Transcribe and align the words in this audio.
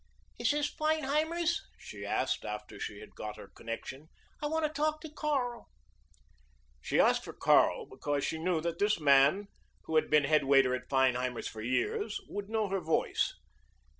"Is 0.39 0.49
this 0.49 0.67
Feinheimer's?" 0.73 1.61
she 1.77 2.07
asked 2.07 2.43
after 2.43 2.79
she 2.79 3.01
had 3.01 3.13
got 3.13 3.37
her 3.37 3.49
connection. 3.49 4.09
"I 4.41 4.47
want 4.47 4.65
to 4.65 4.69
talk 4.71 4.99
to 5.01 5.11
Carl." 5.11 5.67
She 6.81 6.99
asked 6.99 7.23
for 7.23 7.33
Carl 7.33 7.85
because 7.85 8.25
she 8.25 8.39
knew 8.39 8.61
that 8.61 8.79
this 8.79 8.99
man 8.99 9.45
who 9.83 9.97
had 9.97 10.09
been 10.09 10.23
head 10.23 10.45
waiter 10.45 10.73
at 10.73 10.89
Feinheimer's 10.89 11.47
for 11.47 11.61
years 11.61 12.19
would 12.27 12.49
know 12.49 12.67
her 12.69 12.79
voice. 12.81 13.35